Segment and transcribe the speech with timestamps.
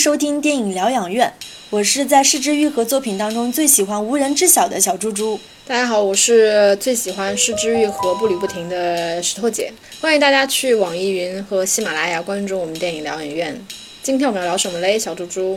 [0.00, 1.30] 收听电影疗养院，
[1.68, 5.38] 我是在失之愈合作品当中最喜欢无人知晓的小猪猪。
[5.66, 9.70] 大家好，我是最喜欢失之愈合步履不停的石头姐。
[10.00, 13.62] 欢迎大家去网易云和喜马拉雅关注我们电影疗养院。
[14.02, 15.54] 今天我们要聊什么嘞，小猪猪？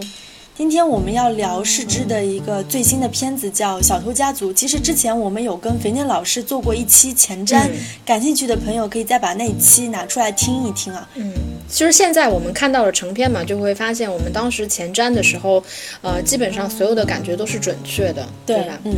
[0.56, 4.52] 今天我们要聊世之的一个最新的片子，叫《小偷家族》。
[4.54, 7.68] 其实之前我们有跟肥念老师做过一期前瞻，
[8.06, 11.10] 感兴趣的朋友可以再把那一期拿出来听一听啊。
[11.16, 11.34] 嗯，
[11.68, 15.64] 其实现在我们看到了成片嘛，就会发现我们当时前瞻的时候，
[16.04, 18.80] 呃，基本上所有的感觉都是准确的，对吧？
[18.84, 18.94] 嗯。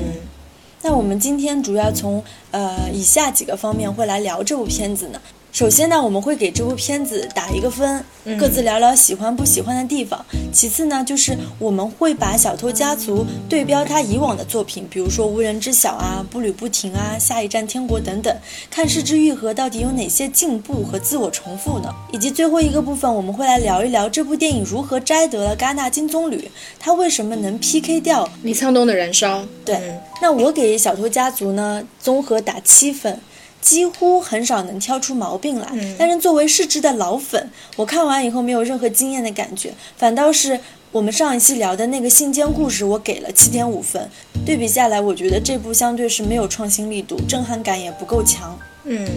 [0.82, 5.20] 那我们今天主要从呃以下几个方面会来聊这部片子呢。
[5.56, 8.04] 首先呢，我们会给这部片子打一个分，
[8.38, 10.26] 各自聊聊喜欢不喜欢的地方。
[10.52, 18.38] 其次呢，就是我们会把《小偷家族》对标他以往的作品，比如说《无人知晓》啊，《步履不停》啊，《下一站天国》等等，
[18.70, 21.90] 看失之愈合到底有哪些进步和自我重复呢？
[22.12, 29.40] 以及最后一个部分，我们会来聊一聊这部电影如何摘得了戛纳金棕榈，它为什么能 PK 掉李沧东的《燃烧》？
[29.64, 33.18] 对，那我给《小偷家族》呢，综合打七分。
[33.66, 40.60] 几乎很少能挑出毛病来，但是作为市值的老粉，我看完以后没有任何惊艳的感觉，反倒是
[40.92, 44.08] 我们上一期聊的那个信间故事，我给了七点五分。
[44.46, 48.56] 对比下来，我觉得这部相对是没有创新力度，震撼感也不够强。
[48.84, 49.10] 嗯，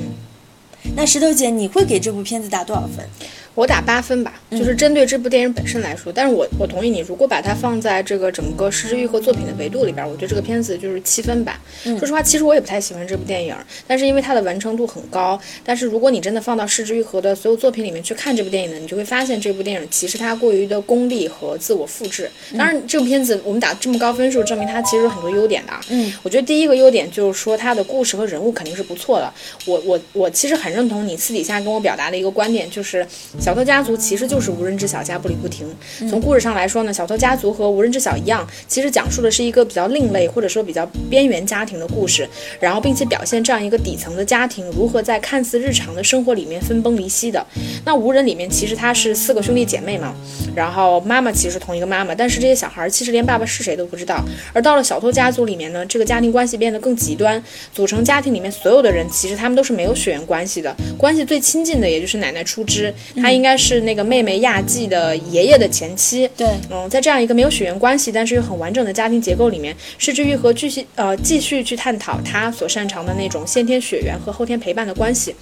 [0.97, 3.07] 那石头姐，你会给这部片子打多少分？
[3.55, 6.13] 我打八分吧，就是针对这部电影本身来说。
[6.13, 11.61] 但是我我同意你，如果把它放在这个整个失之愈合作品的维度里边，我觉得这个片子就是七分吧。
[11.83, 13.55] 说实话，其实我也不太喜欢这部电影，
[13.87, 15.41] 但是因为它的完成度很高。
[15.65, 22.31] 但是如果你真的放到失之愈合的所有作品里面去看这部电影呢，你就会发现这部电影其实它过于的功利和自我复制。
[22.57, 25.73] 当然，这部片子我们打这么高分数，证明它其实有很多优点的。
[25.89, 29.33] 嗯，我觉得第一个优点就是说它的故事和人物肯定是不错的。
[29.67, 33.07] 我我我其实很认同你私底下跟我表达的一个观点，就是
[33.49, 34.29] 小偷家族其实。
[34.29, 35.67] 就是无人知晓加步履不停。
[36.07, 42.29] 从故事上来说呢，小偷家族和无人知晓一样，其实讲述的是一个比较另类或者说比较边缘家庭的故事，
[42.61, 47.43] 然后并且表现这样一个底层的家庭如何在看似日常的生活里面分崩离析的。
[47.87, 50.15] 那无人里面其实他是四个兄弟姐妹嘛，
[50.55, 54.23] 然后妈妈其实同一个妈妈，但是这些小孩其实连爸爸是谁都不知道。
[54.53, 57.43] 而到了小偷家族里面呢，这个家庭关系变得更极端，
[57.73, 64.19] 组成家庭里面所有的人其实他们都是没有血缘关系的，关系最亲近的也就是奶奶出枝，她应该是那个妹。
[64.19, 75.33] 妹妹亚季的爷爷的前妻，对，嗯，在这样一个没有血缘关系，但是又很完整的家庭结构里面，失之愈合继续呃继续去探讨他所擅长的那种先天血缘和后天陪伴的关系。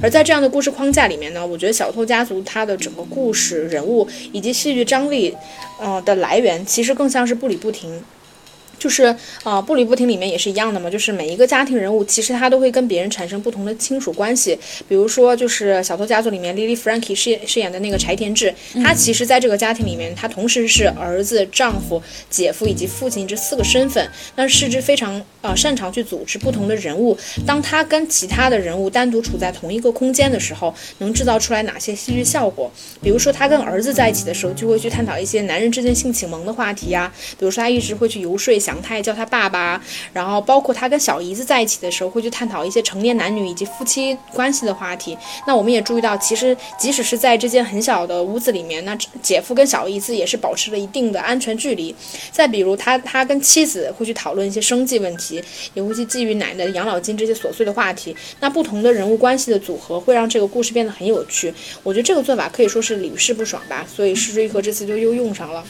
[0.00, 5.36] 而在这样的故事框架里面呢，我觉得小偷家族它的整个故事人物以及戏剧张力，
[5.78, 8.00] 呃的来源，其实更像是步履不停。
[8.78, 10.90] 就是啊，步履不停里面也是一样的嘛。
[10.90, 14.58] 就是每一个家庭人物，其实他都会跟别人产生不同的亲属关系。
[14.88, 24.08] 比如说，就是小偷家族里面，Lily Frankie 饰饰演的那个柴田智，他其实在这个家庭里面，他同时是儿子、丈夫、姐夫以及父亲这四个身份。
[24.36, 27.18] 那是之非常啊擅长去组织不同的人物。
[27.44, 32.72] 当他跟其他的人物单独处在同一个空间的时候，能制造出来哪些戏剧效果？
[33.02, 37.12] 比如说，他跟儿子在一起的时候，就会去探讨一些男人之间性启蒙的话题呀。
[37.38, 38.54] 比如说，他一直会去游说。
[38.64, 39.80] 祥太叫他爸爸，
[40.12, 45.16] 然后包括他跟小姨子在一起的时候，会去探讨一些成年男女以及夫妻关系的话题。
[45.46, 51.94] 那我们也注意到，其实即使是在这间很小的屋子里面，那姐夫跟小姨子也是保持了一定的安全距离。
[52.32, 55.42] 再比如，他他跟妻子会去讨论一些生计问题，
[55.74, 58.16] 也会去觊觎奶奶的养老金这些琐碎的话题。
[58.40, 61.52] 那不同的人物关系的组合，会让这个故事变得很有趣。
[61.82, 63.86] 我觉得这个做法可以说是屡试不爽吧。
[63.86, 65.64] 所以，施之愈合这次就又用上了。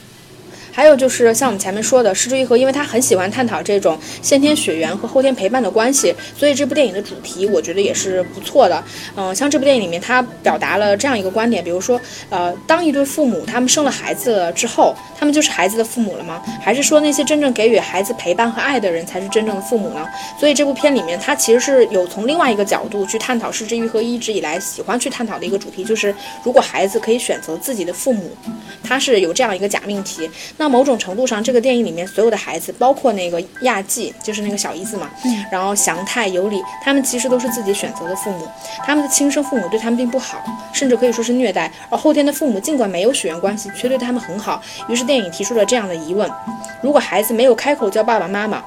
[0.75, 8.83] 还有就是像我们前面说的，失之愈合，因为他很喜欢探讨这种先天血缘和后天陪伴的关系，所以这部电影的主题我觉得也是不错的。
[9.17, 16.43] 嗯，像这部电影里面，他表达了这样一个观点，比如说，呃，当一对父母他们生了孩子之后，他们就是孩子的父母了吗？
[16.61, 20.05] 还是说那些真正给予孩子陪伴和爱的人才是真正的父母呢？
[20.41, 26.13] 所以这部片里面，他其实是有从另外一个角度去探讨失之愈合一直以来喜欢去探讨的一个主题，就是
[26.43, 28.37] 如果孩子可以选择自己的父母，
[28.83, 30.29] 他是有这样一个假命题。
[30.57, 35.11] 那那某种程度上，这个电影里面所有的孩子，包括那个亚纪，就是那个小姨子嘛，
[35.53, 41.71] 然后祥太、尤里，他们其实都是自己选择的父母，他们的亲生父母对他们并不好，甚至可以说是虐待。
[41.91, 44.63] 而后天的父母尽管没有血缘关系，却对他们很好。
[44.89, 46.27] 于是电影提出了这样的疑问：
[46.81, 48.65] 如果孩子没有开口叫爸爸妈妈，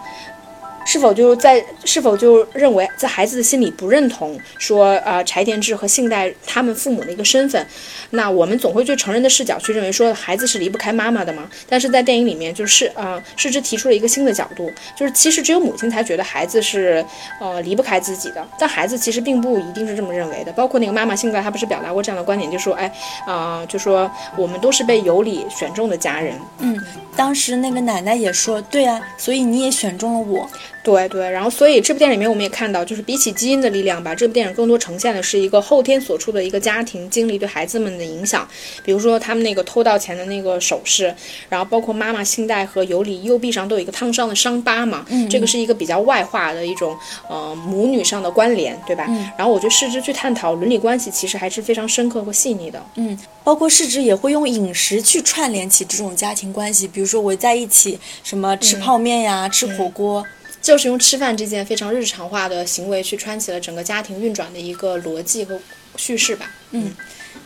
[0.88, 7.63] 是否就在是否就认为在孩子的心里不认同说啊柴田志和信代他们父母的一个身份？
[8.12, 11.44] 那我们总会对成人的视角去认为说孩子是离不开妈妈的嘛？
[11.68, 17.06] 但是在电影里面就是啊，世之提出了一个新的角度，就是其实只有母亲才觉得孩子是
[17.42, 20.54] 呃离不开自己的，但孩子其实并不一定是这么认为的。
[20.54, 22.89] 包括那个妈妈信代，她不是表达过这样的观点，就说哎
[23.25, 26.34] 啊，就说我们都是被有理选中的家人。
[26.60, 26.81] 嗯，
[27.18, 30.50] 当时那个奶奶也说，对啊，所以你也选中了我。
[30.83, 38.47] 对对，然后所以这部电影里面我们也看到，就是比起基因的力量吧，这部电影更多呈现的是一个后天所处的一个家庭经历对孩子们的影响。
[38.85, 41.13] 比如说他们那个偷盗钱的那个首饰，
[41.50, 46.97] 然后包括妈妈信代和尤里右臂上都有一个烫伤的伤疤嘛，嗯，这个是一个比较外化的一种
[47.29, 49.06] 呃母女上的关联，对吧？
[49.09, 52.81] 嗯，然后我觉得世之去探讨伦理关系，其实还是非常深刻和细腻的。
[52.95, 60.25] 嗯，包括世之也会用饮食去串联起这种家庭关系，比如说围在一起什么吃泡面呀，吃火锅。
[60.62, 65.59] 就是用吃饭这件非常日常化的行为去穿起了整个家庭运转的一个逻辑和
[65.95, 66.51] 叙事吧。
[66.71, 66.94] 嗯，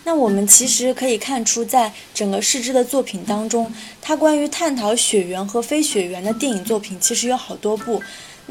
[0.04, 3.72] 那我们其实可以看出，在整个世之的作品当中，
[4.02, 8.02] 他关于探讨血缘和非血缘的电影作品其实有好多部。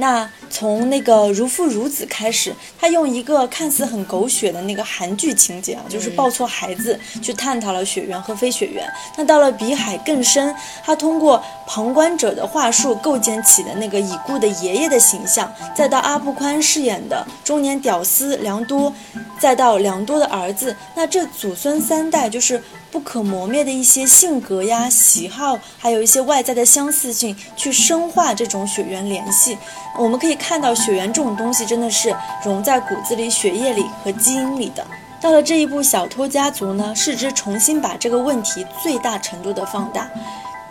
[0.01, 8.85] 那从那个如父如子开始，他用一个看似很狗血的那个韩剧情节啊，就是抱错孩子，去探讨了血缘和非血缘。
[9.17, 10.53] 那到了比海更深，
[10.83, 18.93] 他通过旁观者的话术构建起的那个已故的爷爷的形象，再到阿布宽饰演的中年屌丝梁多，
[19.39, 29.57] 再到梁多的儿子，那这祖孙三代就是不可磨灭的一些性格呀、喜好，还有一些外在的相似性，去深化这种血缘联系。
[29.99, 32.15] 我们可以看到，血缘这种东西真的是
[32.45, 34.87] 融在骨子里、血液里和基因里的。
[35.21, 40.11] 到了这一步《小偷家族》呢，是之重新把这个问题最大程度的放大。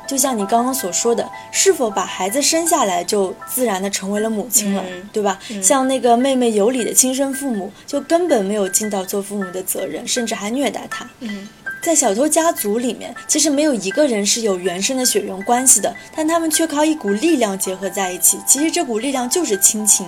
[0.08, 4.84] 就像你刚刚所说的，是否把孩子生下来就自然的成为了母亲了，
[5.14, 5.38] 对吧？
[5.62, 11.08] 像那个妹妹有理的亲生父母，就根本没有尽到做父母的责任，甚至还虐待她。
[11.20, 11.48] 嗯。
[11.82, 18.38] 在小偷家族里面，其实没有一个人是有原生的血缘关系的，但他们却靠一股力量结合在一起。
[18.46, 20.06] 其实这股力量就是亲情，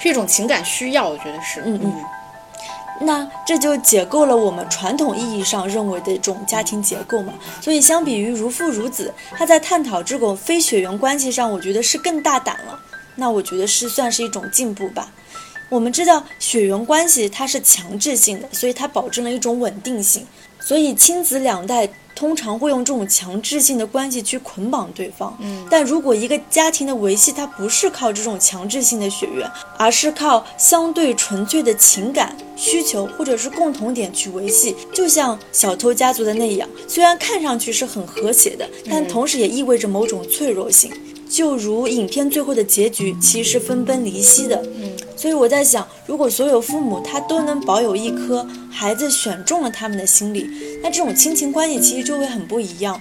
[0.00, 1.62] 是一种情感需要，我觉得是。
[1.64, 1.94] 嗯嗯。
[3.00, 7.34] 那这就解构了我们传统意义上认为的一种家庭结构嘛。
[7.60, 12.78] 所以相比于如父如子，他在探讨这种非血缘关系上，我觉得是更大胆了。
[13.16, 15.10] 那我觉得是算是一种进步吧。
[15.70, 20.24] 我们知道血缘关系它是强制性的，所以它保证了一种稳定性。
[20.64, 25.36] 所以亲子两代通常会用这种强制性的关系去捆绑对方。
[25.40, 40.90] 嗯，但如果一个家庭的维系，它不是靠这种强制性的血缘，而是靠相对纯粹的情感需求或者是共同点去维系，就像小偷家族的那样，虽然看上去是很和谐的，但同时也意味着某种脆弱性。
[41.28, 44.62] 就如影片最后的结局，其实是分崩离析的。
[44.76, 50.48] 嗯，所以我在想，如果所有父母他都能保有一颗孩子选中了他们的心理，
[50.82, 53.00] 那这种亲情关系其实就会很不一样。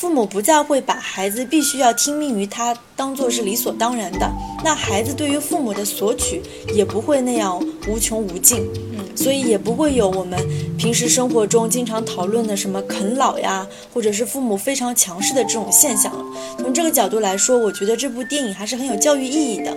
[0.00, 4.26] 父母不再会把孩子必须要听命于他当做是理所当然的，
[4.64, 6.40] 那孩子对于父母的索取
[6.74, 8.66] 也不会那样无穷无尽。
[8.94, 10.40] 嗯，所以也不会有我们
[10.78, 16.24] 平时生活中经常讨论的什么啃老呀，或者是父母非常强势的这种现象了。
[16.56, 19.76] 从这个角度来说，我觉得这部电影还是很有教育意义的。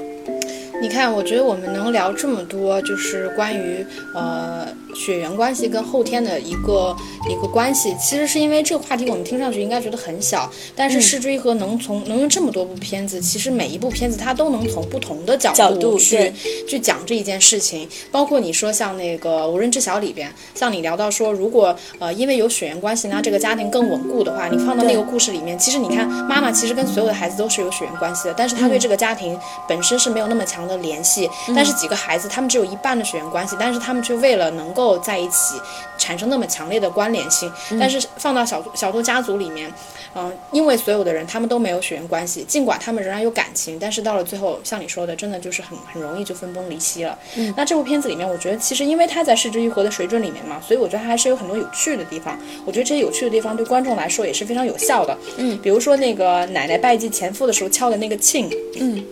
[0.82, 3.86] 你看，我觉得我们能聊这么多，就是关于
[4.16, 6.96] 呃血缘关系跟后天的一个
[7.30, 16.32] 一个关系，其实是因为这个话题我们听上去应该觉得很小，但是是追和能从能用这么多部片子，其实每一部片子它都能从不同的角度去
[16.68, 17.88] 去讲这一件事情。
[18.12, 30.74] 包括你说像那个《无人知晓》里边，像你聊到说，如果呃因为有血缘关系，那这个家庭更稳固的话，你放到那个故事里面，其实你看妈妈其实跟所有的孩子都是有血缘关系的，但是她对这个家庭本身是没有那么强的。
[30.84, 35.60] 联系，但是几个孩子他们只有一半的血缘关系，但是他们却为了能够在一起
[35.98, 37.52] 产生那么强烈的关联性。
[37.80, 39.72] 但是放到小小多家族里面，
[40.16, 47.18] 嗯，因为所有的人他们都没有血缘关系，尽管他们仍然有感情，但是到了最后，像你说的，真的就是很很容易就分崩离析了。
[47.36, 52.38] 嗯，那这部片子里面，我觉得其实因为它在失之愈合的水准里面嘛，所以我觉得它还是有很多有趣的地方。
[52.66, 55.18] 我觉得这些有趣的地方对观众来说也是非常有效的。
[55.38, 58.50] 嗯，比如说那个奶奶拜祭前夫的时候敲的那个磬。
[58.80, 59.04] 嗯。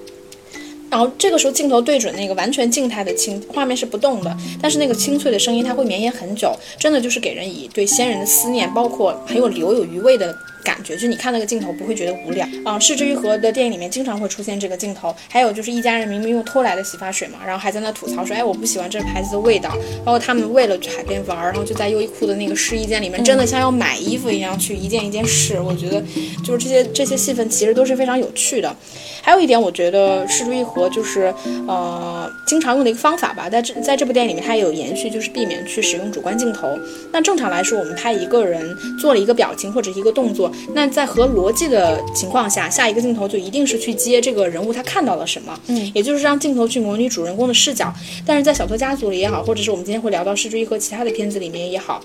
[0.92, 12.80] 然后这个时候镜头对准那个完全静态的清，画面是不动的，但是那个清脆的声音它会绵延很久，真的就是给人以对先人的思念，包括很有留有余味的感觉，就你看那个镜头不会觉得无聊啊。
[12.80, 19.76] 失之愈合的电影里面经常会出现这个镜头，还有就是一家人明明用偷来的洗发水嘛，然后还在那吐槽说，哎，我不喜欢这牌子的味道。
[20.06, 25.60] 包括他们为了去海边玩，然后就在优衣库的那个试衣间里面，真的像要买衣服一样去一件一件试。
[25.60, 26.02] 我觉得
[26.44, 28.76] 就是这些这些戏份其实都是非常有趣的。
[29.24, 31.34] 还有一点，我觉得失之愈合就是
[31.68, 36.78] 呃经常用的一个方法吧，在这在这部电影里面它也有延续，就是避免去使用主观镜头。
[37.14, 47.94] 那正常来说，我们拍一个人做了一个表情或者一个动作，那在合逻辑的情况下，下一个镜头就一定是去接这个人物他看到了什么，嗯，也就是让镜头去模拟主人公的视角。
[48.26, 52.02] 但是在《小偷家族》里也好，或者是我们今天会聊到《失之愈合》其他的片子里面也好。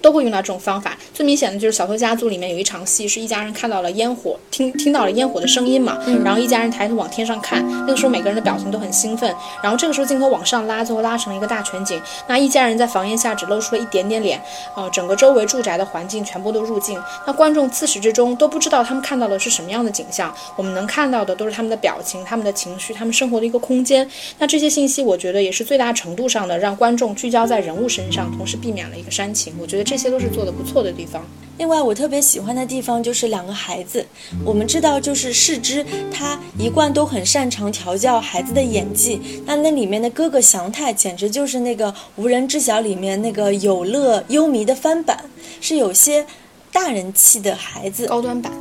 [0.00, 0.96] 都会用到这种方法。
[1.12, 9.34] 最明显的就是《小偷家族》里面有一场戏，是一家人看到了烟火，听听到了烟火的声音嘛，然后一家人抬头往天上看，那个时候每个人的表情都很兴奋。
[9.62, 12.00] 然后这个时候镜头往上拉，最后拉成了一个大全景。
[12.26, 14.40] 那一家人在房檐下只露出了一点点脸，
[14.76, 17.00] 呃，整个周围住宅的环境全部都入镜。
[17.26, 24.08] 那观众自始至终都不知道他们看到的是什么样的景象，我们能看到的都是他们的表情、他们的情绪、他们生活的一个空间。
[24.38, 29.52] 那这些信息，我觉得也是最大程度上的让观众聚焦在人物身上，同时避免了一个煽情。
[29.60, 31.20] 我觉得这些都是做的不错的地方。
[31.58, 34.06] 另外，我特别喜欢的地方就是两个孩子。
[34.44, 39.20] 我们知道，就是世之他一贯都很擅长调教孩子的演技。
[39.44, 45.24] 那那里面的哥哥祥太，简直就是那个《无人知晓》里面那个有乐优弥的翻版，
[45.60, 46.24] 是有些
[46.70, 48.52] 大人气的孩子，高端版，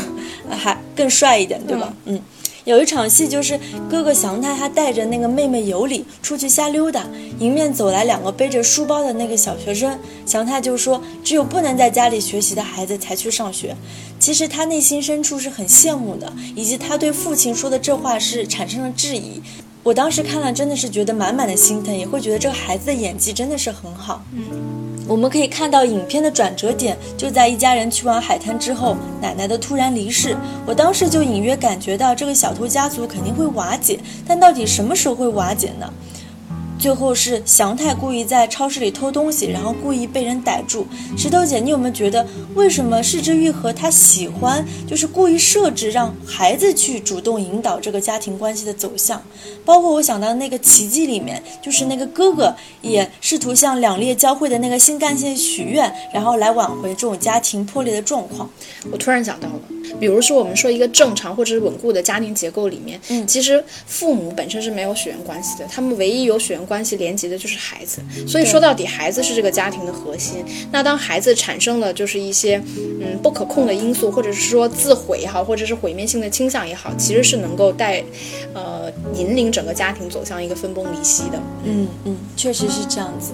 [0.48, 1.94] 还更帅一点，对吧？
[2.06, 2.18] 嗯。
[2.64, 7.06] 有一场戏，就是哥哥祥太他带着那个妹妹尤里出去瞎溜达，
[7.38, 13.74] 迎面走来两个背着书包的那个小学生，祥太就说：“只有不能在家里学习的孩子才去上学。”
[14.20, 19.40] 其实他内心深处是很羡慕的，以及他对父亲说的这话是产生了质疑。
[19.82, 24.22] 我当时看了真的是觉得满满的心疼，也会觉得这个孩子的演技真的是很好。
[24.32, 24.44] 嗯。
[25.08, 30.36] 我们可以看到影片的转折点就在一家人去完海滩之后，奶奶的突然离世。
[30.64, 35.92] 我当时就隐约感觉到这个小偷家族肯定会瓦解，但到底什么时候会瓦解呢？
[36.80, 40.86] 最后是祥太故意在超市里偷东西，然后故意被人逮住。
[41.16, 49.22] 石头姐，你有没有觉得为什么世之愈合他喜欢就是故意设置让孩子去主动引导这个家庭关系的走向？
[49.62, 58.48] 包括我想到那个奇迹里面，就是那个哥哥也试图向两列交汇的那个新干线许愿，然后来挽回这种家庭破裂的状况。
[58.90, 59.60] 我突然想到了。
[59.98, 68.00] 比如说，我们说一个正常或者是稳固的家庭结构里面，嗯，其实父母本身是没有血缘关系的，他们唯一有血缘关系连接的就是孩子。
[68.28, 70.44] 所以说到底，孩子是这个家庭的核心。
[70.70, 78.04] 那当孩子产生了就是一些嗯不可控的因素，或者是说自毁也好，或者是毁灭性的倾向也好，其实是能够带
[78.54, 81.42] 呃引领整个家庭走向一个分崩离析的。
[81.64, 83.32] 嗯嗯，确实是这样子。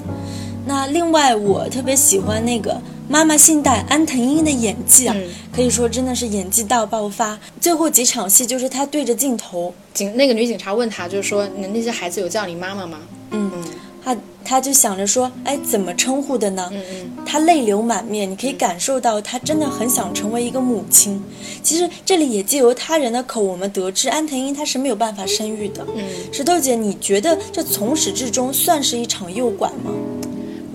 [0.66, 2.78] 那另外，我特别喜欢那个。
[3.08, 5.14] 妈妈信代安藤英的演技啊，
[5.54, 7.38] 可以说真的是演技大爆发。
[7.60, 12.98] 最后几场戏就是她对着镜头，警那个女警察问她，就是说，你那些孩子有叫你妈妈吗？
[13.30, 13.64] 嗯嗯，
[14.04, 16.68] 她她就想着说，哎，怎么称呼的呢？
[16.72, 21.22] 嗯嗯，她泪流满面，你可以感受到她真的很想成为一个母亲。
[21.62, 25.86] 其实这里也借由他人的口，我们得知安藤英她是没有办法生育的。
[25.94, 29.92] 嗯，石头姐，你觉得这从始至终算是一场诱拐吗？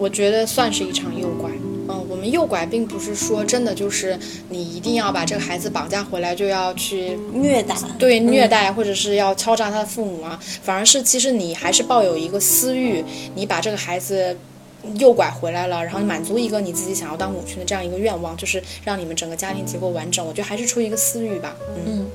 [0.02, 1.52] 我觉得算是一场诱拐。
[1.52, 1.62] 嗯
[2.10, 4.18] 我们诱拐并不是说真的就是
[4.50, 13.04] 你一定要把这个孩子绑架回来就要去虐待，对虐待或者是要敲诈他的父母啊，反而是其实你还是抱有一个私欲，
[13.36, 14.38] 你把这个孩子
[15.00, 20.26] 诱拐回来了，然后满足一个你自己想要当母亲的这样一个愿望，就是让你们整个家庭结构完整。
[20.26, 21.56] 我觉得还是出于一个私欲吧，
[21.86, 22.08] 嗯。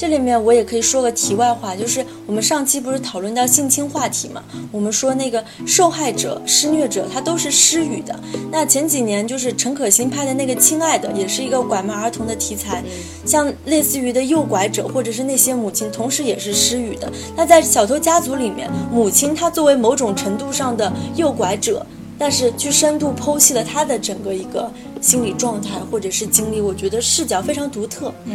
[0.00, 4.42] 这里面我也可以说个题外话，就是我们上期不是讨论到性侵话题嘛？
[4.72, 8.18] 我们说那个受害者、施虐者他都是失语的。
[8.50, 12.82] 那前几年就是陈可辛拍的那个《亲爱的》，也是一个拐卖儿童的题材，
[13.26, 17.12] 像类似于的诱拐者或者是那些母亲，同时也是失语的。
[17.36, 21.84] 那在《小偷家族》里面，母亲她作为某种程度上的诱拐者，
[22.18, 28.10] 但是去深度剖析了她的整个一个心理状态或者是经历，我觉得视角非常独特。
[28.24, 28.34] 嗯。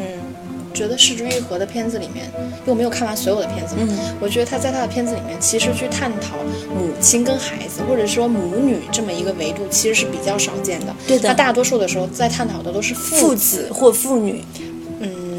[0.76, 3.88] 觉得失之愈合的片子里面，因为我没有看完所有的片子，嗯，
[4.20, 6.36] 我觉得他在他的片子里面，其实去探讨
[6.78, 10.94] 母亲跟孩子，或者说母女这么一个维度，其实是比较少见的。
[11.08, 14.44] 对的，他大多数的时候在探讨的都是父子或父女。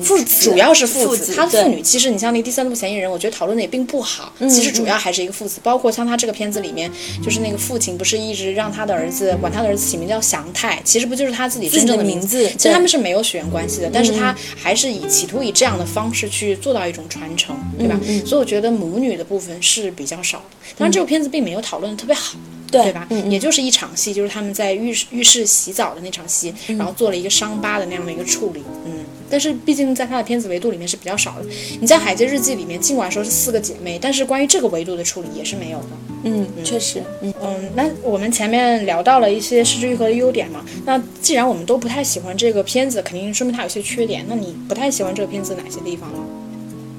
[0.06, 4.32] 父子主要是父子，他父女其实你像那第三部嫌疑人，我觉得讨论的也并不好。
[4.48, 6.90] 其实主要还是一个父子，包括像他这个片子里面，
[7.22, 12.48] 就是那个父亲不是一直让他的儿子管他的儿子起名叫祥泰，其实不就是他自己真正的名字？
[12.50, 17.98] 其实他们是没有血缘关系的，但是他还是以企图以这样的方式去做到一种传承，对吧？
[18.24, 20.44] 所以我觉得母女的部分是比较少的。
[20.78, 22.38] 当然这部片子并没有讨论的特别好。
[22.70, 23.06] 对吧？
[23.10, 29.04] 嗯嗯也就是一场戏，就是他们在浴室浴室洗澡的那场戏，然后做了一个伤疤的那样的一个处理，嗯。
[29.28, 31.46] 但是毕竟在他的片子维度里面是比较少的。
[31.80, 35.86] 你在《海街日记》里面，尽管说是四个姐妹，但是关于这个维度的处理也是没有的。
[36.22, 44.24] 嗯，确实，嗯嗯，那我们前面聊到了一些失之愈合的优点嘛，那既然我们都不太喜欢这个片子，肯定说明它有些缺点。
[44.28, 46.18] 那你不太喜欢这个片子哪些地方呢？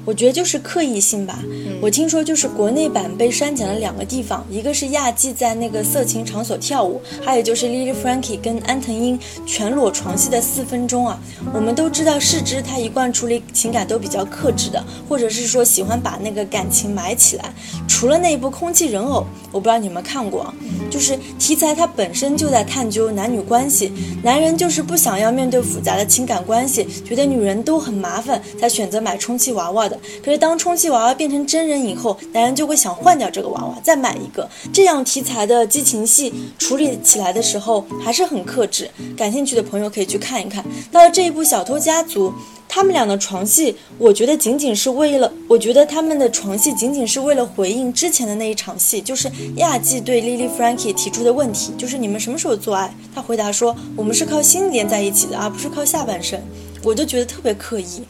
[0.08, 1.38] 我觉得就是刻意性吧。
[1.82, 11.20] 我听说就是国内版被删减了两个地方，一个是亚纪在那个色情场所跳舞，还有就是 Lily Frankie 跟安藤英全裸床戏的四分钟啊。
[11.52, 17.52] 我们都知道世之他一贯处理情感都比较克制的，或者是说喜欢把那个感情埋起来。
[17.86, 19.20] 除了那一部《空气人偶》，
[19.52, 20.54] 我不知道你们看过啊，
[20.90, 29.97] 就是题材它本身就在探究男女关系，男人就是不想要面对复杂的情感关系，觉得女人都很麻烦，才选择买充气娃娃的。
[30.24, 34.48] 可是当充气娃娃变成真人以后，男人就会想换掉这个娃娃，再买一个。
[34.72, 40.64] 这样题材的激情戏处理起来的时候还是很克制，感兴趣的朋友可以去看一看。
[40.90, 42.28] 到了这一部《小偷家族》。
[42.70, 49.26] 他们俩的床戏，我觉得仅仅是为了，我觉得他们的床戏仅仅是为了回应之前的那一场戏，就是
[49.56, 52.94] 亚纪对 Lily Frankie 提出的问题，就是你们什么时候做爱？
[53.14, 56.42] 他回答说，我们是靠心连在一起的，而不是靠下半身。
[56.84, 58.02] 我就觉得特别刻意，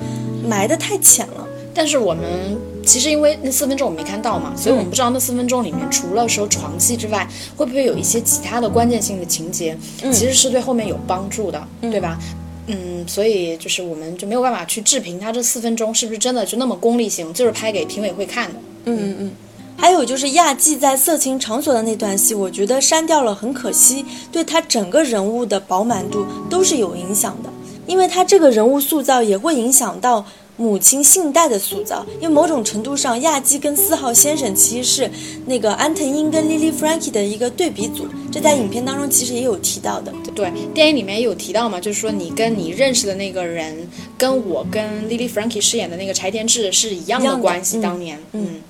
[0.45, 1.47] 埋得太浅了。
[1.79, 7.25] 但是我们其实因为那四分钟我没看到嘛，所以我们不知道那四分钟里面除了说床戏之外，
[7.57, 9.79] 会不会有一些其他的关键性的情节，
[10.11, 12.19] 其实是对后面有帮助的，对吧？
[12.67, 18.59] 嗯，所以就是我们就没有办法去置评他这四分钟是不是真的就那么功利性，就是拍给评委会看的。
[18.87, 19.33] 嗯嗯嗯。
[19.77, 27.49] 还有就是亚纪在色情场所的那段戏，我觉得删掉了很可惜，对他整个人物的饱满度都是有影响的，
[27.87, 30.27] 因为他这个人物塑造也会影响到。
[30.59, 35.11] 母亲信代的塑造，因为某种程度上，亚基跟四号先生其实是
[35.47, 40.13] 那个安藤英跟 Lily Frankie 的一个对比组，这在影片当中其实也有提到的。
[40.35, 43.89] 对，电影里面也有提到嘛，就是说你跟你认识的那个人，
[44.19, 47.81] 跟我跟 Lily Frankie 饰演的那个柴田智是一样的关系。
[47.81, 48.61] 当年，嗯。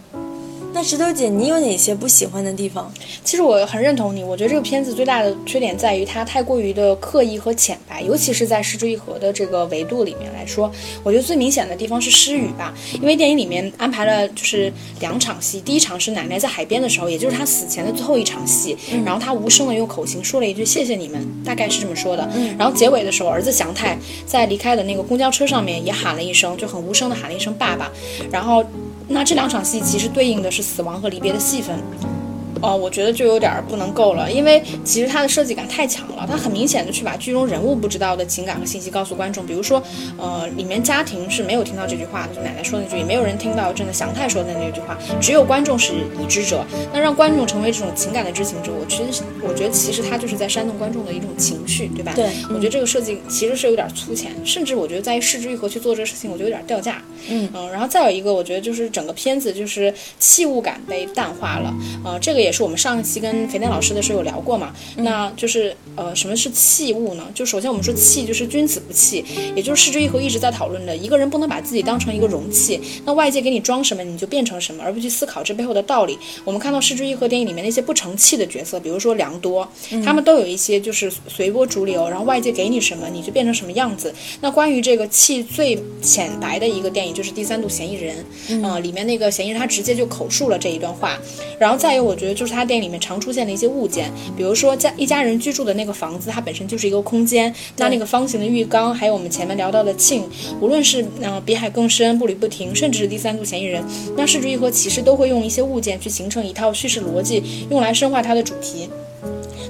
[0.70, 2.92] 那石头姐，你有哪些不喜欢的地方？
[3.24, 10.70] 其实我很认同你，我觉得这个片子最大的缺点在于它太过于的刻意和浅白，尤其是在失之愈合的这个维度里面来说，
[11.02, 12.72] 我觉得最明显的地方是失语吧。
[12.94, 22.28] 因为电影里面安排了就是两场戏，第一场是奶奶在海边的时候，也就是她死前的最后一场戏，然后她无声的用口型说了一句“谢谢你们”，大概是这么说的。
[22.56, 27.90] 然后结尾的时候，儿子祥太在离开的那个公交车上面也喊了一声，就很无声的喊了一声“爸爸”，
[28.30, 28.64] 然后。
[29.08, 32.17] 那这两场戏其实对应的是死亡和离别的戏份。
[32.60, 39.46] 哦，我觉得就有点不能够了，因为其实它的设计感太强了，它很明显的去把剧中人物不知道的情感和信息告诉观众。
[39.46, 39.82] 比如说，
[40.16, 45.92] 呃，里面家庭是没有听到这句话的，就奶奶说那句，也没有人听到真的祥太说的那句话，只有观众是
[46.22, 46.64] 已知者。
[46.92, 52.12] 那让观众成为这种情感的知情者，我其实我觉得其实他就是在煽动观众的一种情绪，对吧？
[52.14, 57.02] 对，我觉得这个设计其实是有点粗浅，甚至我觉得在于视之愈合去做这个事情，我觉得有点掉价。
[57.28, 61.74] 嗯嗯，然后再有一个，我觉得就是整个片子就是器物感被淡化了。
[62.04, 64.72] 呃，这个也是我们上一期跟跟肥蛋老师的时候有聊过嘛？
[64.96, 67.28] 那就是呃，什么是器物呢？
[67.34, 69.22] 就首先我们说器就是君子不器，
[69.54, 76.18] 也就是失之愈合一直在讨论的，一个人不能把自己当成一个容器，那外界给你装什么你就变成什么，而不去思考这背后的道理。
[76.42, 79.68] 我们看到失之愈合电影里面那些不成器的角色，比如说良多，
[80.02, 84.14] 他们都有一些就是随波逐流，然后外界给你什么你就变成什么样子。
[84.40, 88.16] 那关于这个气最浅白的一个电影就是《第三度嫌疑人》，
[88.48, 91.18] 嗯，里面那个嫌疑人他直接就口述了这一段话，
[91.58, 93.18] 然后再有我觉得就是他店里面常。
[93.18, 97.52] 出现的一些物件，比如说家一家人居住的那个房子，它本身就是一个空间。
[97.78, 100.22] 那那个方形的浴缸，还有我们前面聊到的庆，
[100.60, 103.82] 无论是嗯比海更深、步履不停，甚至是第三度嫌疑人，
[104.16, 108.88] 那视之愈合其实都会用一些物件去形成一套叙事逻辑，用来深化它的主题。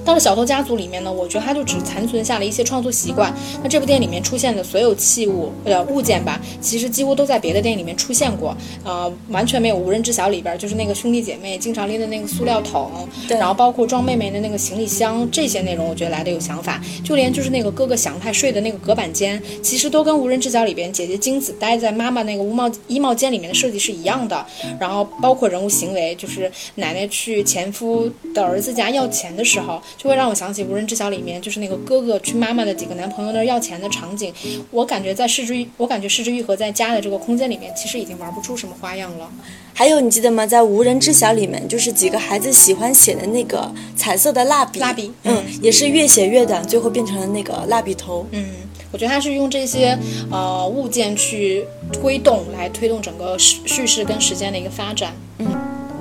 [0.09, 3.31] 到了小偷家族里面呢，我觉得它就只残存下了一些创作习惯。
[3.61, 12.89] 那这部电影里面出现的所有器物呃物件吧，其实几乎都在别的电影里面出现过，呃，完全没有无人知晓里边就是那个兄弟姐妹经常拎的那个塑料桶，
[13.27, 16.81] 然后包括装妹妹的那个行李箱这些内容，我觉得来的有想法。
[17.03, 24.43] 就连就是那个哥哥祥太睡的那个隔板间，其实都跟无人知晓里边姐姐金子待在妈妈那个屋帽衣帽间里面的设计是一样的。
[24.79, 29.79] 然后包括人物行为，就是奶奶去前夫的儿子家要钱的时候。
[29.99, 34.33] 就会让我想起《无人知晓》里面，就是那个哥哥去妈妈的几个男朋友那儿要钱的场景。
[34.71, 39.29] 我感觉在失之，我感觉失之愈合在家的这个空间里面，其实已经玩不出什么花样了。
[39.73, 40.47] 还有你记得吗？
[40.47, 48.25] 在《无人知晓》里面，就是几个孩子喜欢写的那个彩色的蜡笔，蜡笔，嗯，也是越写越短，最后变成了那个蜡笔头。
[48.31, 48.45] 嗯，
[48.93, 49.99] 我觉得他是用这些
[50.31, 55.13] 呃物件去推动，来推动整个叙叙事跟时间的一个发展。
[55.39, 55.47] 嗯。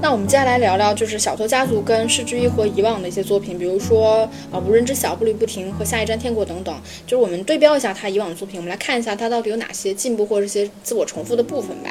[0.01, 6.75] 那我们接下来聊聊，就是小偷家族跟市之一和以往的一些作品，比如说啊无人知晓、步履不停和下一站天国等等。
[7.05, 11.91] 就是我们对标一下他以往的作品，我们来看一下他到底有哪些进步或者一些自我重复的部分吧。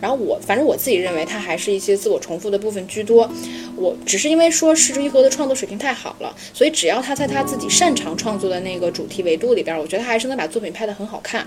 [0.00, 3.30] 然后我反正我自己认为他还是一些自我重复的部分居多。
[3.76, 11.46] 我只是因为说市之愈和的创作水平太好了，所以只要他在他自己擅长创作的那个主题维度里边，我觉得他还是能把作品拍得很好看。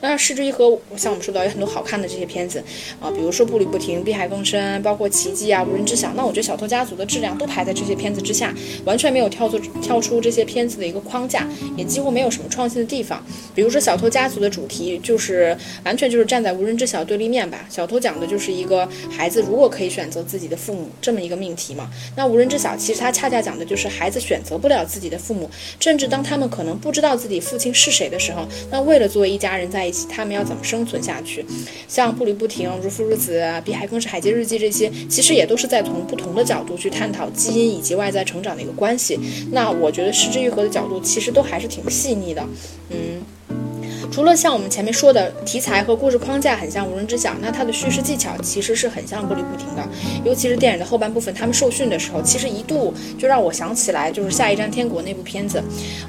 [0.00, 2.62] 当然市之愈和像我们说到有很多好看的这些片子
[3.00, 5.48] 啊，比如说步履不停、碧海更深，包括奇迹。
[5.48, 6.12] 啊，无人知晓。
[6.14, 13.24] 那我觉得小偷家族的质量都排在这些片子之下，完全没有跳出跳出这些片子的一个框架，也几乎没有什么创新的地方。
[13.54, 17.66] 比如说小偷家族的主题就是完全就是站在无人知晓对立面吧。
[17.70, 21.90] 小偷讲的就是一个孩子如果可以选择自己的父母这么一个命题嘛。
[22.16, 25.48] 那无人知晓其实它恰恰讲的就是孩子选择不了自己的父母，
[25.80, 31.44] 甚至当他们可能不知道自己父亲是谁的时候，那为了作为一家人在一起，他们要怎么生存下去？
[31.86, 39.18] 像步履不停、如父如子、比海更是海街日记这些，其实也都是在从不同的角度去探讨基因以及外在成长的一个关系。
[39.52, 42.44] 那我觉得失之愈合的角度其实都还是挺细腻的，
[42.90, 43.22] 嗯。
[44.10, 49.86] 除了像我们前面说的题材和故事框架很像无人知晓，那它的叙事技巧其实是很像步履不停的。
[50.24, 55.62] 尤其是电影的后半部分，他们受训的时候，其实一度就让我想起来就是《下一站天国》那部片子。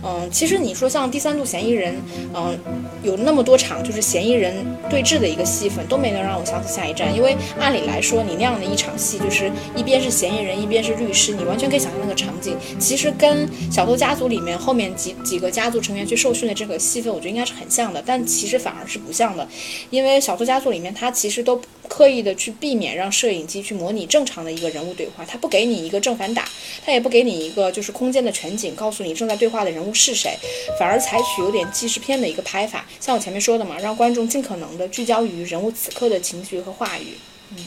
[0.03, 1.95] 嗯，其实你说像第三度嫌疑人，
[2.33, 2.57] 嗯，
[3.03, 4.55] 有那么多场就是嫌疑人
[4.89, 7.13] 对峙的一个戏份，都没能让我想起下一站。
[7.13, 17.88] 因为按理来说，你那样的一场戏，就是一边是嫌疑人，一边是律师，你完全可以想象那个场景，其实跟小偷家族里面后面几几个家族成员去受训的这个戏份，我觉得应该是很像。
[18.05, 19.47] 但其实反而是不像的，
[19.89, 26.47] 因为小偷家族里面，他其实都刻意的去避免让摄影机去模拟正常的一个人物对话，他不给你一个正反打，
[26.85, 30.37] 他也不给你一个就是空间的全景，告诉你正在对话的人物是谁，
[30.77, 37.17] 反而采取有点纪实片的一个拍法，像我前面说的嘛，让观众尽可能的聚焦于人物此刻的情绪和话语。
[37.55, 37.65] 嗯，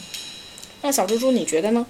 [0.81, 1.85] 那小猪猪你觉得呢？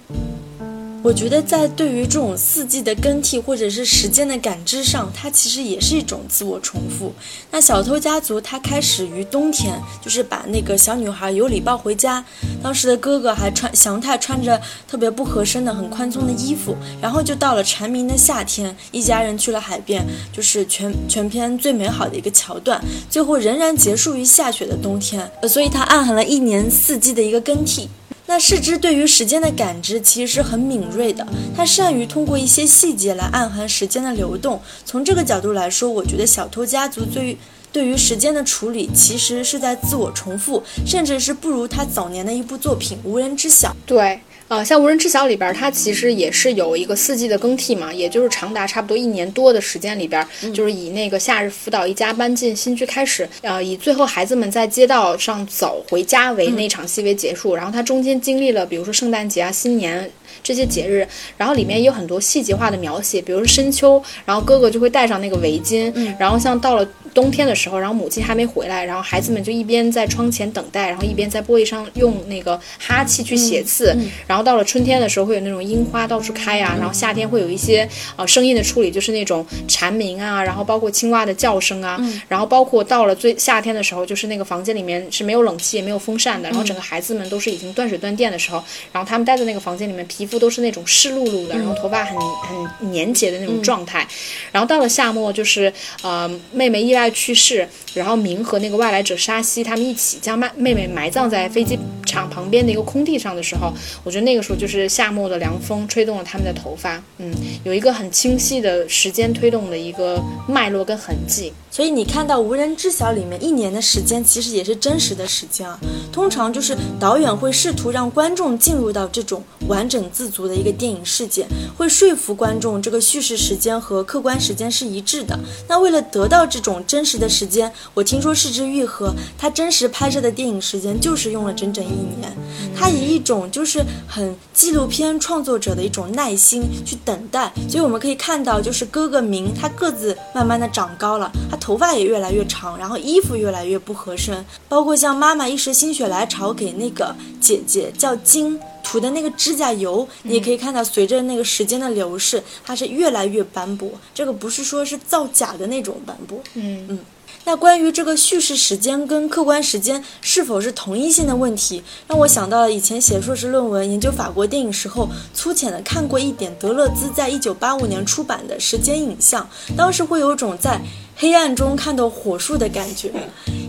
[1.04, 7.12] 我觉得在对于这种四季的更替或者是时间的感知上，它其实也是一种自我重复。
[7.50, 12.24] 那小偷家族它开始于冬天，就是把那个小女孩尤里抱回家，
[12.62, 25.30] 当时的哥哥还穿祥太穿着特别不合身的很宽松的衣服，然后就到了蝉鸣的夏天，一家人去了海边，就是全全篇最美好的一个桥段，最后仍然结束于下雪的冬天。
[25.42, 27.90] 呃，所以它暗含了一年四季的一个更替。
[28.26, 34.60] 那世之对于时间的感知其实是很敏锐的，他善于通过一些细节来暗含时间的流动。
[34.84, 37.38] 从这个角度来说，我觉得小偷家族对于
[37.70, 43.68] 对于时间的处理其实是在自我重复，甚至是不如他早年的一部作品《无人知晓》。
[43.84, 44.20] 对。
[44.48, 60.10] 呃，像《无人知晓》里边，它其实也是有一个四季的更替嘛，也就是长达差不多一年多的时间里边，就是以那个夏日辅导一家搬进新居开始，呃，以最后孩子们在街道上走回家为那场戏为结束，然后它中间经历了，比如说圣诞节啊、新年。
[60.42, 61.06] 这些节日，
[61.38, 73.96] 然后里面也有很多细节化的描写，比如说深秋，然后哥哥就会戴上那个围巾，然后像到了冬天的时候，然后母亲还没回来，然后孩子们就一边在窗前等待，然后一边在玻璃上用那个哈气去写字，
[74.26, 81.98] 然后到了春天的时候会有那种樱花到处开呀，然后夏天会有一些呃声音的处理，就是那种蝉鸣啊，然后包括青蛙的叫声啊，
[82.28, 90.34] 然后包括到了最夏天的时候，就是那个房间里面是没有冷气也没有风扇的，然后整个孩子们都是已经断水断电的时候，然后他们待在那个房间里面，皮肤。
[90.34, 94.04] 都是那种湿漉漉的，然后头发很很粘结的那种状态。
[94.50, 95.72] 然后到了夏末，就是
[96.02, 107.32] 呃妹妹意去世，然后明和那个外来者沙西他们一起将妹妹妹埋葬在飞机场旁边的一个空地上的时候，我觉得那个时候就是夏末的凉风吹动了他们的头发，嗯，
[107.64, 111.52] 有一个很清晰的时间推动的一个脉络跟痕迹。
[111.74, 115.76] 所以你看到《无人知晓》里面一年的时间，其实也是真实的时间啊。
[116.12, 121.44] 通常就是导演会试图让观众进入到这种完整自足的一个电影世界，
[121.76, 125.36] 会说服观众这个叙事时间和客观时间是一致的。
[125.68, 131.88] 那为了得到这种真实的时间，我听说《是之愈合》他真实拍摄的电影时间就是用了整整一
[132.20, 132.32] 年。
[132.72, 141.58] 他以一种就是很纪录片创作者的一种耐心去等待，所以我们可以看到，就是哥哥明他个子慢慢的长高了，他。
[141.64, 153.90] 头发也越来越长，然后衣服越来越不合身，包括像妈妈一时心血来潮给那个姐姐叫金涂的那个指甲油，你也可以看到，随着那个时间的流逝，它是越来越斑驳。
[154.14, 156.98] 这个不是说是造假的那种斑驳，嗯嗯。
[157.44, 170.80] 那关于这个叙事时间跟客观时间是否是同一性的问题，让我想到了以前写硕士论文研究法国电影时候，粗浅的看过一点德勒兹在一九八五年出版的《时间影像》，当时会有种在。
[171.16, 173.08] 黑暗中看到火树的感觉，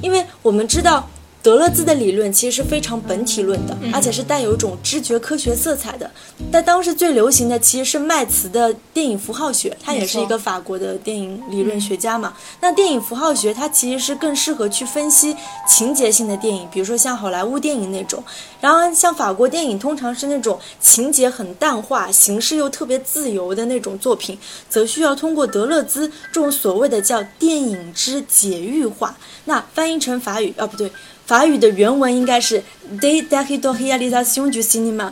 [0.01, 1.07] 因为我们知道，
[1.45, 6.09] 德勒兹的理论其实是非常本体论的，而且是带有一种知觉科学色彩的。
[6.51, 12.33] 但当时最流行的其实是麦茨的电影符号学，他也是一个法国的电影理论学家嘛。
[12.61, 15.37] 那电影符号学它其实是更适合去分析
[15.69, 18.23] 情节性的电影，比如说像好莱坞电影那种。
[18.59, 24.35] 然后像法国电影通常是那种情节很淡化、形式又特别自由的那种作品，
[24.67, 29.15] 则需要通过德勒兹这种所谓的叫电影之解域化。
[29.43, 30.91] 那翻译成法语啊，不对。
[31.25, 32.63] 法语的原文应该是
[32.99, 35.11] “de déréalisation du cinéma”，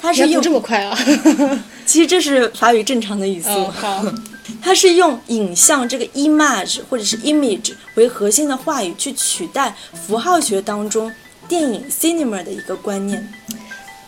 [0.00, 0.98] 它是用这么快啊？
[1.86, 3.66] 其实这是法语正常的语速。
[3.66, 4.04] 好，
[4.62, 9.74] 它是用影像这个 image 或者是 image 为核心的话语去取代
[10.06, 11.12] 符号学当中
[11.46, 13.32] 电影 cinema 的一个观念。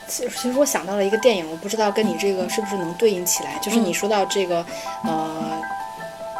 [0.09, 3.59] 其实，其实我想到了一个电影，我不知道跟你这个是不是能对应起来。
[3.63, 4.65] 就是你说到这个，
[5.05, 5.61] 呃，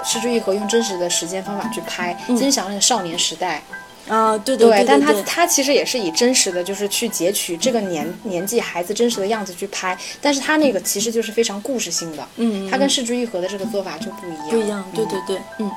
[0.05, 3.63] 失之愈合用真实的时间方法去拍，其实想那个少年时代。
[4.09, 15.71] 啊，对对对，但他他其实也是以真实的就是去截取这个年年纪孩子真实的样子去拍，但是他那个其实就是非常故事性的，嗯，他跟失之愈合的这个做法就不一样，不一样，对对对，嗯，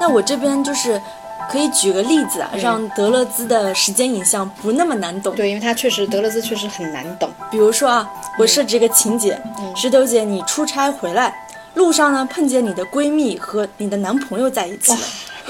[0.00, 1.00] 那我这边就是
[1.50, 8.06] 可以举个例子啊，让德勒兹的时间影像不那么难懂，对，因为他确实德勒兹确实很难懂，比如说啊，
[8.38, 9.40] 我设置一个情节，
[9.74, 11.34] 石头姐你出差回来，
[11.74, 14.98] 路上呢碰见你的闺蜜和你的男朋友在一起了。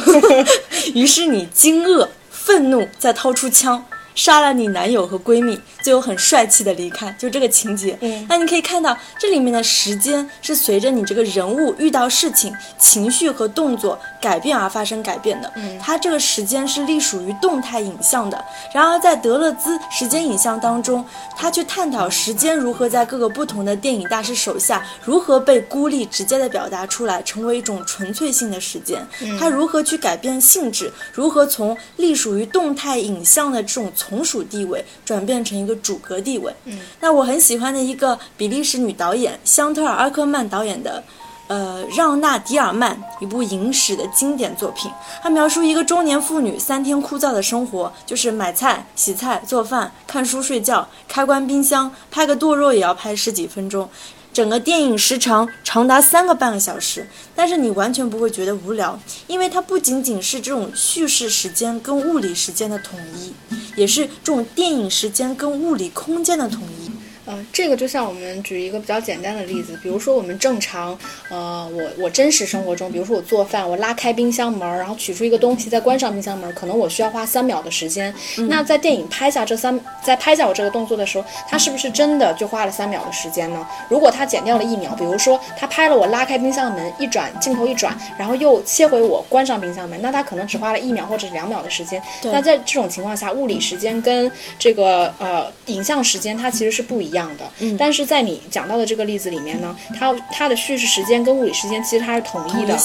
[0.95, 3.85] 于是你惊愕、愤怒，再掏出枪。
[4.19, 7.97] 杀了你男友和闺蜜，最后很帅气的离开，就这个情节。
[8.01, 15.53] 嗯，那你可以看到这里面的时间是随着你这个人物遇到事情、情绪和动作改变而发生改变的。
[15.55, 18.45] 嗯，它这个时间是隶属于动态影像的。
[18.75, 21.05] 然而在德勒兹时间影像当中，
[21.37, 29.07] 他去探讨时间如何在各个不同的电影大师手下如何被孤立直接的表达出来，成为一种纯粹性的时间。
[29.39, 33.93] 他如何去改变性质，如何从隶属于动态影像的这种。
[34.09, 36.53] 从属地位转变成一个主格地位。
[36.65, 41.05] 嗯，那我很喜欢的一个比利时女导演香特尔·阿克曼导演的，
[41.49, 44.91] 呃，《让娜·迪尔曼》一部影史的经典作品。
[45.23, 53.89] 它描述一个中年妇女三天枯燥的生活，就是买菜、洗菜、做饭、看书、睡觉、开关冰箱，拍个剁肉也要拍十几分钟。
[54.33, 63.33] 整个电影时长长达三个半个小时，但是你完全不会觉得无聊，因为它不仅仅是这种叙事时间跟物理时间的统一，
[63.75, 66.91] 也是这种电影时间跟物理空间的统一。
[67.29, 78.13] 呃，这个就像我们举一个比较简单的例子，比如说我们正常，呃，我我真实生活中，比如说我做饭，我拉开冰箱门，然后取出一个东西，再关上冰箱门，可能我需要花三秒的时间。
[78.49, 83.67] 那在电影拍下这三，在拍下我这个动作的时候，它是不是真的就花了三秒的时间呢？
[83.91, 92.03] 如果他减掉了一秒，比如说他拍了我拉开冰箱门一转，镜头一转，然后又切回我关上冰箱门，那他可能只花了一秒或者两秒的时间。
[92.25, 97.18] 那在这种情况下，物理时间跟这个呃影像时间它其实是不一样。
[97.19, 102.77] 样的，嗯，但是在你讲到的这个例子里面呢，它它的叙事时间跟物理时间其实它是统一的，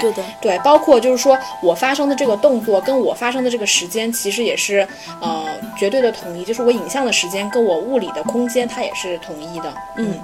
[0.00, 4.86] 对的，对，包括就是说我发生的这个动作跟我发生的这个时间其实也是
[5.20, 5.46] 呃
[5.78, 10.18] 绝对的统一，就是我影像的时间跟我物理的空间它也是统一的，嗯。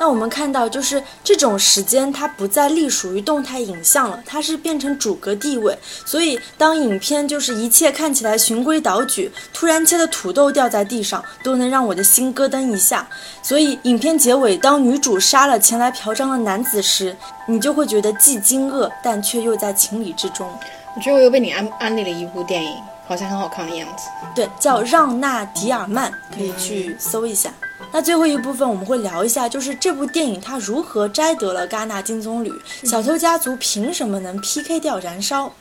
[0.00, 5.78] 那我们看到，就是这种时间，它不再隶属于动态影像了，它是变成主格地位。
[6.06, 13.06] 所以，当影片就是一切看起来循规蹈矩，突然切的土豆掉在地上，都能让我的心咯噔一下。
[13.42, 17.14] 所以，影片结尾，当女主杀了前来嫖娼的男子时，
[17.46, 20.50] 你就会觉得既惊愕，但却又在情理之中。
[20.96, 22.74] 我觉得我又被你安安利了一部电影，
[23.06, 24.08] 好像很好看的样子。
[24.34, 27.52] 对，叫《让娜·迪尔曼》，可以去搜一下。
[27.92, 32.52] 那最后一部分我们会聊一下，就是这部电影它如何摘得了戛纳金棕榈，
[32.84, 35.52] 小偷家族凭什么能 PK 掉燃烧？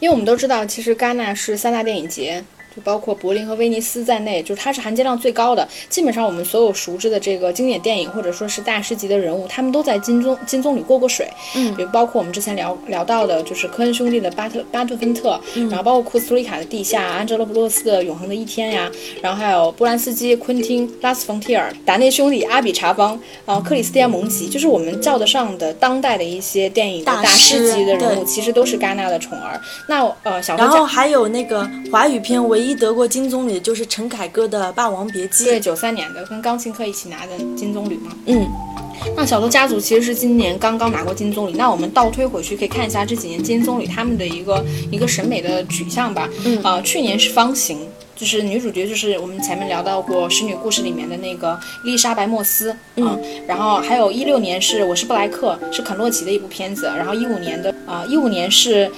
[0.00, 2.44] 因为我们都知道，其实戛纳是三大电影节。
[2.74, 5.66] 就包括柏林和威尼斯在内，就是它是含金量最高的。
[5.88, 11.28] 基本上我们所有熟知的这个经典电影，或者说是大师级的人物，他们都在金棕金棕里过过水。
[11.54, 29.60] 嗯，比如包括我们之前聊聊到的，就是科恩兄弟的巴特巴特芬特，然后包括库斯图里卡的地下，安哲罗布洛斯的永恒的一天呀，然后还有波兰斯基、昆汀、拉斯冯提尔、达内兄弟、阿比查邦，然后克里斯蒂安蒙吉，就是我们叫得上的当代的一些电影大师级的人物，其实都是戛纳的宠儿。
[29.88, 32.61] 那呃，小然后还有那个华语片为。
[32.62, 38.12] 唯一得过金棕榈的就是陈凯歌的《霸王别姬》，对，九三年的，跟钢琴课一起拿的金棕榈嘛。
[38.26, 38.46] 嗯，
[39.16, 41.56] 那小偷家族其实是今年刚刚拿过金棕榈。
[41.56, 46.28] 那我们倒推回去，可以看一下这几年金棕榈他们的一个一个审美的取向吧。
[46.44, 47.80] 嗯，啊，去年是《方形》，
[48.14, 52.72] 就是女主角就是我们前面聊到过《使女故事》里面的那个伊丽莎白莫斯。
[52.94, 56.86] 嗯，然后还有一六年是《我是布莱克》，是肯洛奇的一部片子。
[56.86, 58.88] 然后一五年的啊，一五年是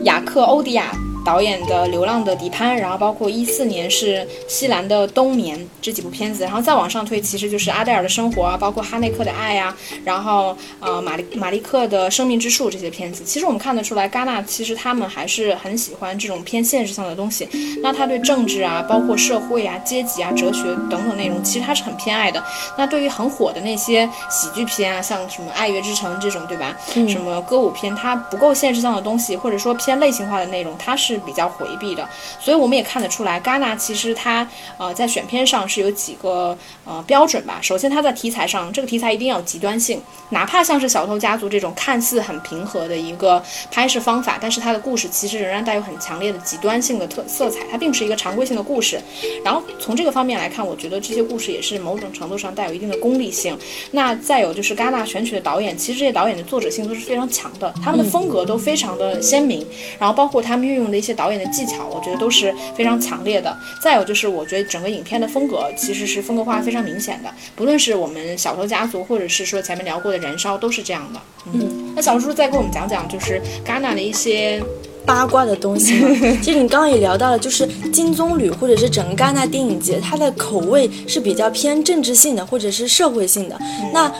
[0.00, 0.94] 雅克欧迪亚。
[1.28, 13.22] 导演的《流浪的迪潘》，然后包括一四年是西兰的《冬眠》这几部片子，然后再往上推，其实就是阿黛尔的生活啊，包括哈内克的爱呀，然后呃马利马利克的生命之树这些片子。
[13.24, 17.46] 其实我们看得出来，戛纳其实他们还是很喜欢这种偏现实向的东西。
[17.82, 22.42] 那他对政治啊，包括社会啊、阶级啊、哲学等等内容，其实他是很偏爱的。
[22.78, 26.74] 那对于很火的那些喜剧片啊，像什么《爱乐之城》这种，对吧？
[27.06, 32.08] 什么歌舞片，它不够现实向的东西，或者说偏类型化的内容，它是比较回避的。
[32.40, 34.46] 所以我们也看得出来，戛纳其实它
[34.78, 37.58] 呃在选片上是有几个呃标准吧。
[37.62, 40.00] 首先，它在题材上，这个题材一定要有极端性，
[40.30, 49.00] 哪怕像是《小偷家族》这种看似很平和的一个拍摄方法，但是它的故事其实仍然带有很强烈的极端性的特色彩，它并不是一个常规性的故事。
[49.44, 53.56] 然后从这个方面来看，我觉得这些故事也是某种程度上带有一定的功利性。
[53.90, 59.66] 那再有就是戛纳选取的导演，其实这些导演的作者性都是非常强的，他们的风格都非常的鲜明，
[59.98, 63.56] 然后包括他们运用的一些导演的技巧，我觉得都是非常强烈的。
[63.82, 71.20] 再有就是，我觉得整个影片的风格其实是风格化非常明显的，不论是我们《小偷家族》，或者是说前面聊过的《燃烧》，都是这样的。
[71.52, 74.62] 嗯，那小叔再给我们讲讲，就是戛纳的一些。
[75.06, 75.98] 八卦的东西，
[76.42, 83.58] 其实你刚刚也聊到了，就是金棕榈或者是整个戛纳电影节，它的口味是比较偏政治性的或者是社会性的。
[83.94, 84.12] 那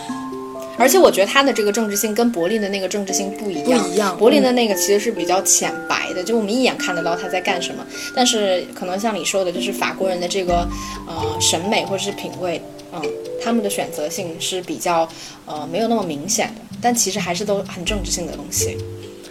[0.79, 4.17] 而且我觉得他的这个政治性跟柏林的那个政治性不一样，不一样。
[4.17, 7.85] 柏林的那个其实是比较浅白的，就我们一眼看得到他在干什么。
[8.15, 10.67] 但是可能像你说的，就是法国人的这个
[11.07, 12.63] 呃审美或者是品味，
[12.93, 13.03] 嗯，
[13.43, 15.09] 他们的选择性是比较
[15.47, 18.77] 呃没有那么明显的，但其实还是都很政治性的东西。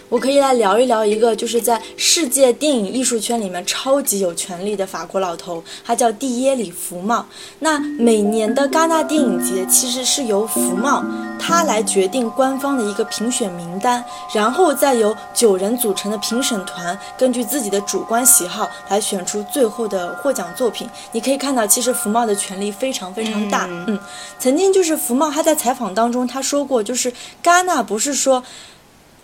[0.08, 7.26] 我可以来聊一聊一个，就是在世界电影艺术圈里面超级有权力的法国老头，他叫蒂耶里·福茂。
[7.58, 11.04] 那每年的戛纳电影节其实是由福茂
[11.38, 14.02] 他来决定官方的一个评选名单，
[14.34, 20.88] 然后再由九人组成的评审团根据自己的主观喜好来选出最后的获奖作品。
[21.12, 23.66] 你可以看到，其实福茂的权力非常非常大。
[23.68, 23.98] 嗯，
[24.38, 28.42] 曾经就是福茂他在采访当中他说过，就是戛纳不是说。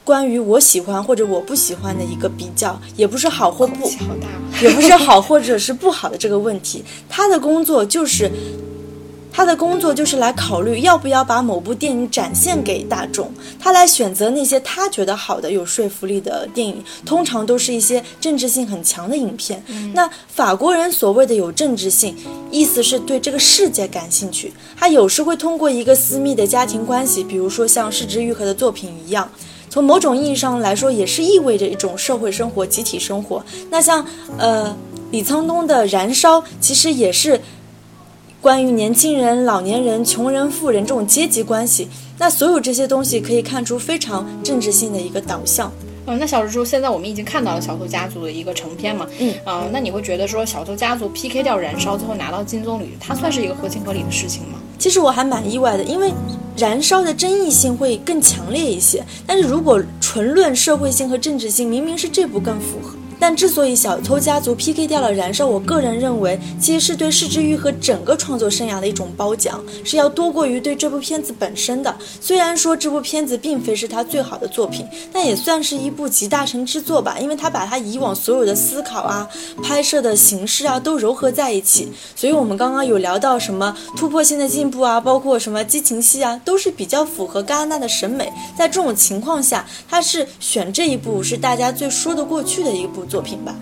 [0.05, 3.90] 关于我喜欢或者我不喜欢的一个比较，也不是好或不，
[4.62, 6.85] 也不是好或者是不好的这个问题。
[7.09, 8.31] 他的工作就是，
[9.33, 19.64] 他的工作就是来考虑要不要把某部电影展现给大众，他来选择那些他觉得好的、有说服力的电影，通常都是一些政治性很强的影片。
[19.95, 22.14] 那法国人所谓的有政治性，
[22.51, 24.53] 意思是对这个世界感兴趣。
[24.77, 29.27] 他有时会通过一个私密的家庭关系，比如说像失之愈合的作品一样。
[29.75, 33.45] 从某种意义上来说，也是意味着一种社会生活、集体生活。
[33.71, 34.07] 那像
[34.39, 34.73] 呃
[35.11, 37.41] 李沧东的《燃烧》，其实也是
[38.41, 41.89] 关于年轻人、老年人、穷人、富人这种阶级关系。
[42.19, 45.73] 那所有这些东西可以看出非常政治性的一个导向。
[46.07, 49.07] 嗯，那小蜘蛛，现在我们已经看到了《小偷家族》的一个成片嘛？
[49.19, 54.59] 嗯啊，那你会觉得说《小偷家族》PK 掉《燃烧》，最后拿到金棕榈，它算是一个合情合理的事情吗？
[54.79, 56.12] 其实我还蛮意外的，因为
[56.57, 59.03] 燃烧的争议性会更强烈一些。
[59.27, 62.97] 但是如果纯论社会性和政治性，明明是这部更符合。
[63.27, 71.97] 但之所以小偷家族 PK 掉了燃烧，我个人认为其实是对市之愈和整个创作生涯的一种褒奖，是要多过于对这部片子本身的。
[72.21, 79.27] 虽然说这部片子并非是他最好的作品，但也算是一部集大成之作吧，因为他把他以往所有的思考啊、
[79.63, 81.91] 拍摄的形式啊都糅合在一起。
[82.15, 88.31] 所以我们刚刚有聊到什么突破性的进步啊，包括什么激情戏啊，都是比较符合戛纳的审美。
[88.55, 93.03] 在这种情况下，他是选这一部是大家最说得过去的一部。
[93.13, 93.55] 作品吧，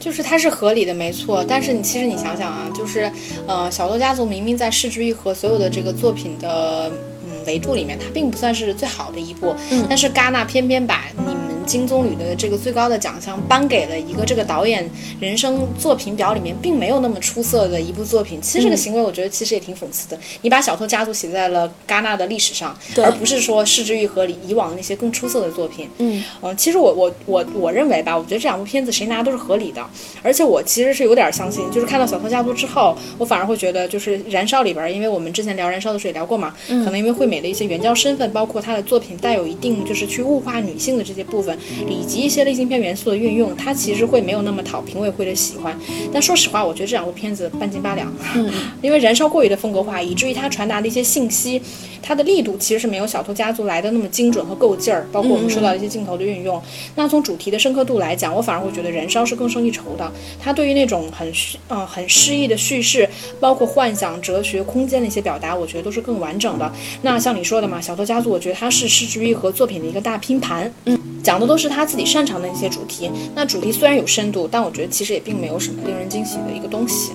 [0.00, 1.44] 就是它是合理的，没错。
[1.48, 3.10] 但是你其实你想想啊，就是
[3.46, 6.90] 呃，小豆家族明明在失之愈合所有的这个作品的
[7.24, 9.54] 嗯维度里面，它并不算是最好的一部，
[9.88, 11.51] 但是戛纳偏偏把你们。
[11.64, 14.88] 金棕榈的这个最高的奖项颁给了一个这个导演
[15.20, 18.40] 人生作品表里面并没有那么出色的一部作品。
[18.40, 20.18] 其实这个行为，我觉得其实也挺讽刺的。
[20.42, 25.88] 你把《小偷家族》写在了戛纳的历史上，而不是说《失之愈合》里以往的那些更出色的作品。
[25.98, 29.84] 嗯嗯，其实我我我我认为吧，我觉得这两部片子谁拿都是合理的。
[30.22, 41.51] 而且我其实是有点相信，就是看到《小偷家族》之后，我反而会觉得，就是《燃烧》里边，因为我们之前聊《燃烧》的时候也聊过嘛，可能因为惠美的一些原教身份，包括她的作品带有一定就是去物化女性的这些部分，
[41.86, 42.22] 以及。
[42.22, 45.76] 一些类型片元素的运用，它其实会没有那么讨评委会的喜欢。
[46.12, 48.14] 但说实话，我觉得这两部片子半斤八两。
[48.36, 48.48] 嗯，
[48.80, 51.60] 因为燃烧过于的风格化，以至于它传达的一些信息，
[52.02, 55.06] 它的力度其实是没有《小偷家族》来的那么精准和够劲儿。
[55.12, 56.60] 包括我们说到一些镜头的运用，
[56.96, 60.12] 那从主题的深刻度来讲，我反而会觉得燃烧是更胜一筹的。
[60.40, 66.70] 它对于那种很虚呃很诗意的叙事，包括幻想、哲学、空间的一些表达，我觉得都是更完整的。
[67.02, 70.72] 那像你说的嘛，《小偷家族》，我觉得它是失之愈合作品的一个大拼盘。
[70.86, 73.10] 嗯，讲的都是他自己擅长的一些主题。
[73.34, 77.12] 那主题虽然有深度，但我觉得其实也并没有什么令人惊喜的一个东西。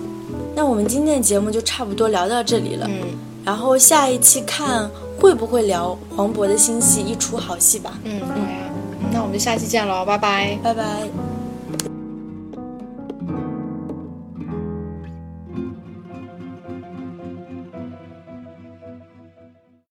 [0.56, 2.88] 那我们今天的节目就差不多聊到这里了。
[2.90, 7.98] 嗯然后下一期看会不会聊黄渤的新戏《一出好戏》吧。
[8.04, 8.70] 嗯，好呀，
[9.14, 10.60] 那我们就下期见喽，拜拜。
[10.62, 11.37] 拜拜。